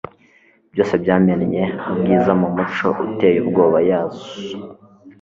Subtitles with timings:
[0.73, 4.59] byose byamennye ubwiza mumucyo uteye ubwoba ya zoo